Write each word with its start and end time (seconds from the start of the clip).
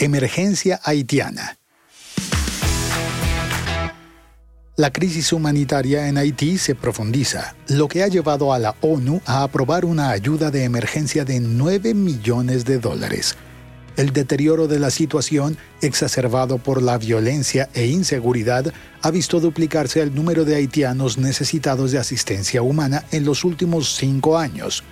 Emergencia 0.00 0.78
haitiana. 0.84 1.58
La 4.76 4.92
crisis 4.92 5.32
humanitaria 5.32 6.06
en 6.06 6.18
Haití 6.18 6.56
se 6.56 6.76
profundiza, 6.76 7.56
lo 7.66 7.88
que 7.88 8.04
ha 8.04 8.06
llevado 8.06 8.52
a 8.52 8.60
la 8.60 8.76
ONU 8.80 9.20
a 9.26 9.42
aprobar 9.42 9.84
una 9.84 10.10
ayuda 10.10 10.52
de 10.52 10.62
emergencia 10.62 11.24
de 11.24 11.40
9 11.40 11.94
millones 11.94 12.64
de 12.64 12.78
dólares. 12.78 13.34
El 13.96 14.12
deterioro 14.12 14.68
de 14.68 14.78
la 14.78 14.90
situación, 14.90 15.58
exacerbado 15.82 16.58
por 16.58 16.80
la 16.80 16.96
violencia 16.96 17.68
e 17.74 17.86
inseguridad, 17.86 18.72
ha 19.02 19.10
visto 19.10 19.40
duplicarse 19.40 20.00
el 20.00 20.14
número 20.14 20.44
de 20.44 20.54
haitianos 20.54 21.18
necesitados 21.18 21.90
de 21.90 21.98
asistencia 21.98 22.62
humana 22.62 23.04
en 23.10 23.24
los 23.24 23.42
últimos 23.42 23.96
cinco 23.96 24.38
años. 24.38 24.84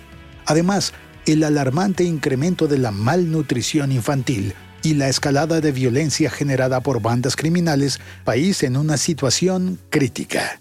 Además, 0.45 0.91
el 1.25 1.45
alarmante 1.45 2.03
incremento 2.03 2.67
de 2.67 2.77
la 2.77 2.91
malnutrición 2.91 3.93
infantil 3.93 4.53
y 4.83 4.93
la 4.93 5.09
escalada 5.09 5.61
de 5.61 5.71
violencia 5.71 6.29
generada 6.29 6.81
por 6.81 7.01
bandas 7.01 7.35
criminales, 7.35 7.99
país 8.23 8.63
en 8.63 8.77
una 8.77 8.97
situación 8.97 9.79
crítica. 9.89 10.59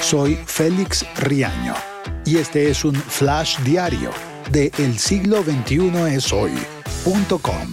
Soy 0.00 0.38
Félix 0.46 1.06
Riaño 1.16 1.74
y 2.24 2.36
este 2.36 2.70
es 2.70 2.84
un 2.84 2.94
flash 2.94 3.58
diario 3.60 4.10
de 4.50 4.70
El 4.78 4.98
siglo 4.98 5.42
XXI 5.42 6.14
es 6.14 6.32
hoy.com. 6.32 7.72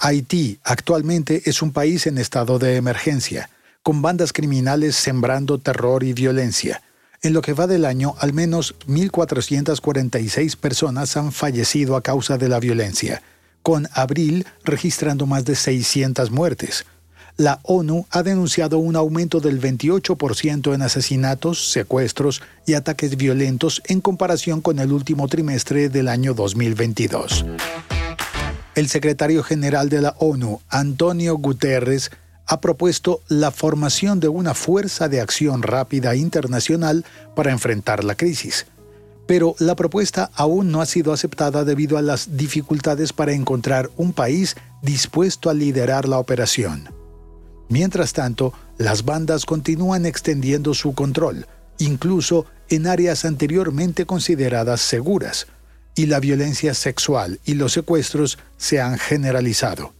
Haití 0.00 0.60
actualmente 0.62 1.42
es 1.46 1.60
un 1.60 1.72
país 1.72 2.06
en 2.06 2.18
estado 2.18 2.60
de 2.60 2.76
emergencia, 2.76 3.50
con 3.82 4.00
bandas 4.00 4.32
criminales 4.32 4.94
sembrando 4.94 5.58
terror 5.58 6.04
y 6.04 6.12
violencia. 6.12 6.82
En 7.20 7.32
lo 7.32 7.42
que 7.42 7.52
va 7.52 7.66
del 7.66 7.84
año, 7.84 8.14
al 8.20 8.32
menos 8.32 8.76
1.446 8.86 10.56
personas 10.56 11.16
han 11.16 11.32
fallecido 11.32 11.96
a 11.96 12.02
causa 12.02 12.38
de 12.38 12.48
la 12.48 12.60
violencia, 12.60 13.22
con 13.64 13.88
abril 13.92 14.46
registrando 14.62 15.26
más 15.26 15.44
de 15.44 15.56
600 15.56 16.30
muertes. 16.30 16.86
La 17.36 17.58
ONU 17.64 18.06
ha 18.10 18.22
denunciado 18.22 18.78
un 18.78 18.94
aumento 18.94 19.40
del 19.40 19.60
28% 19.60 20.74
en 20.74 20.82
asesinatos, 20.82 21.72
secuestros 21.72 22.40
y 22.66 22.74
ataques 22.74 23.16
violentos 23.16 23.82
en 23.86 24.00
comparación 24.00 24.60
con 24.60 24.78
el 24.78 24.92
último 24.92 25.26
trimestre 25.26 25.88
del 25.88 26.06
año 26.06 26.34
2022. 26.34 27.44
El 28.78 28.88
secretario 28.88 29.42
general 29.42 29.88
de 29.88 30.00
la 30.00 30.14
ONU, 30.20 30.60
Antonio 30.68 31.36
Guterres, 31.36 32.12
ha 32.46 32.60
propuesto 32.60 33.22
la 33.26 33.50
formación 33.50 34.20
de 34.20 34.28
una 34.28 34.54
fuerza 34.54 35.08
de 35.08 35.20
acción 35.20 35.64
rápida 35.64 36.14
internacional 36.14 37.04
para 37.34 37.50
enfrentar 37.50 38.04
la 38.04 38.14
crisis. 38.14 38.66
Pero 39.26 39.56
la 39.58 39.74
propuesta 39.74 40.30
aún 40.32 40.70
no 40.70 40.80
ha 40.80 40.86
sido 40.86 41.12
aceptada 41.12 41.64
debido 41.64 41.98
a 41.98 42.02
las 42.02 42.36
dificultades 42.36 43.12
para 43.12 43.32
encontrar 43.32 43.90
un 43.96 44.12
país 44.12 44.54
dispuesto 44.80 45.50
a 45.50 45.54
liderar 45.54 46.06
la 46.06 46.20
operación. 46.20 46.88
Mientras 47.68 48.12
tanto, 48.12 48.52
las 48.76 49.04
bandas 49.04 49.44
continúan 49.44 50.06
extendiendo 50.06 50.72
su 50.72 50.94
control, 50.94 51.48
incluso 51.78 52.46
en 52.68 52.86
áreas 52.86 53.24
anteriormente 53.24 54.06
consideradas 54.06 54.80
seguras, 54.80 55.48
y 55.98 56.06
la 56.06 56.20
violencia 56.20 56.74
sexual 56.74 57.40
y 57.44 57.54
los 57.54 57.72
secuestros 57.72 58.38
se 58.56 58.80
han 58.80 58.98
generalizado. 58.98 59.94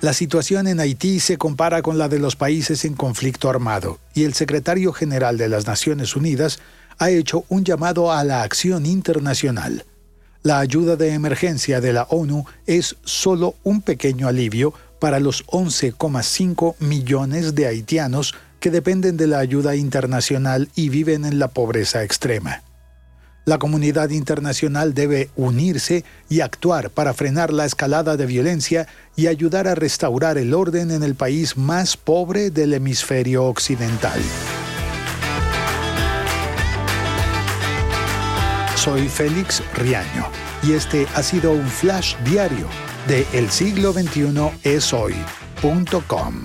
La 0.00 0.12
situación 0.12 0.66
en 0.66 0.80
Haití 0.80 1.20
se 1.20 1.38
compara 1.38 1.82
con 1.82 1.98
la 1.98 2.08
de 2.08 2.18
los 2.18 2.34
países 2.34 2.84
en 2.84 2.94
conflicto 2.94 3.48
armado 3.48 4.00
y 4.12 4.24
el 4.24 4.34
secretario 4.34 4.92
general 4.92 5.38
de 5.38 5.48
las 5.48 5.68
Naciones 5.68 6.16
Unidas 6.16 6.58
ha 6.98 7.10
hecho 7.10 7.44
un 7.48 7.64
llamado 7.64 8.10
a 8.10 8.24
la 8.24 8.42
acción 8.42 8.86
internacional. 8.86 9.84
La 10.42 10.58
ayuda 10.58 10.96
de 10.96 11.12
emergencia 11.12 11.80
de 11.80 11.92
la 11.92 12.04
ONU 12.10 12.44
es 12.66 12.96
solo 13.04 13.54
un 13.62 13.82
pequeño 13.82 14.26
alivio 14.26 14.74
para 14.98 15.20
los 15.20 15.46
11,5 15.46 16.74
millones 16.80 17.54
de 17.54 17.68
haitianos 17.68 18.34
que 18.58 18.70
dependen 18.70 19.16
de 19.16 19.28
la 19.28 19.38
ayuda 19.38 19.76
internacional 19.76 20.68
y 20.74 20.88
viven 20.88 21.24
en 21.24 21.38
la 21.38 21.48
pobreza 21.48 22.02
extrema. 22.02 22.64
La 23.46 23.58
comunidad 23.58 24.10
internacional 24.10 24.92
debe 24.94 25.30
unirse 25.34 26.04
y 26.28 26.40
actuar 26.40 26.90
para 26.90 27.14
frenar 27.14 27.52
la 27.52 27.64
escalada 27.64 28.16
de 28.16 28.26
violencia 28.26 28.86
y 29.16 29.28
ayudar 29.28 29.66
a 29.66 29.74
restaurar 29.74 30.36
el 30.38 30.52
orden 30.52 30.90
en 30.90 31.02
el 31.02 31.14
país 31.14 31.56
más 31.56 31.96
pobre 31.96 32.50
del 32.50 32.74
hemisferio 32.74 33.44
occidental. 33.46 34.20
Soy 38.76 39.08
Félix 39.08 39.62
Riaño 39.74 40.26
y 40.62 40.72
este 40.72 41.06
ha 41.14 41.22
sido 41.22 41.52
un 41.52 41.66
flash 41.66 42.16
diario 42.24 42.66
de 43.08 43.26
El 43.32 43.50
siglo 43.50 43.92
XXI 43.92 44.50
es 44.62 44.92
hoy.com. 44.92 46.44